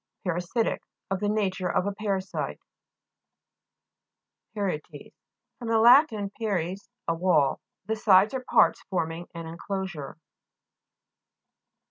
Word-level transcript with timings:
PARASI'TIC 0.25 0.81
Of 1.11 1.19
the 1.19 1.29
nature 1.29 1.69
of 1.69 1.85
a 1.85 1.91
para 1.93 2.23
site. 2.23 2.59
PARI'ETES 4.55 5.13
fr. 5.59 5.65
lat. 5.75 6.09
paries, 6.39 6.89
a 7.07 7.13
wall. 7.13 7.59
The 7.85 7.95
sides 7.95 8.33
or 8.33 8.43
parts 8.43 8.81
forming 8.89 9.27
an 9.35 9.45
en 9.45 9.59
closure. 9.59 10.17